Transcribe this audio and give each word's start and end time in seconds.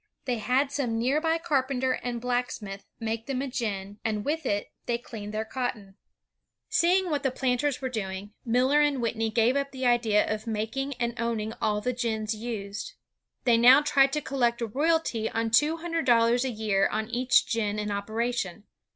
They 0.25 0.39
had 0.39 0.71
some 0.71 0.97
near 0.97 1.21
by 1.21 1.37
carpenter 1.37 1.91
and 1.91 2.19
blacksmith 2.19 2.87
make 2.99 3.27
them 3.27 3.39
a 3.43 3.47
gin, 3.47 3.99
and 4.03 4.25
with 4.25 4.47
it 4.47 4.71
they 4.87 4.97
cleaned 4.97 5.31
their 5.31 5.45
cotton. 5.45 5.93
Il8 5.93 5.93
INVENTIONS 5.93 6.05
OF 6.09 6.23
MANUFACTURE 6.23 6.87
AND 6.87 7.11
PRODUCTION 7.11 7.11
Seeing 7.11 7.11
what 7.11 7.21
the 7.23 7.39
planters 7.39 7.81
were 7.83 7.89
doing, 7.89 8.33
Miller 8.43 8.81
and 8.81 8.99
Whitney 8.99 9.29
gave 9.29 9.55
up 9.55 9.69
the 9.69 9.85
idea 9.85 10.25
of 10.27 10.47
making 10.47 10.95
and 10.95 11.13
owning 11.19 11.53
all 11.61 11.81
the 11.81 11.93
gins 11.93 12.35
used. 12.35 12.93
They 13.43 13.57
now 13.57 13.81
tried 13.83 14.11
to 14.13 14.21
collect 14.21 14.63
a 14.63 14.65
royalty 14.65 15.29
of 15.29 15.51
two 15.51 15.77
hundred 15.77 16.05
dol 16.07 16.29
lars 16.29 16.43
a 16.45 16.49
year 16.49 16.87
on 16.87 17.07
each 17.07 17.45
gin 17.45 17.77
in 17.77 17.91
operation. 17.91 18.63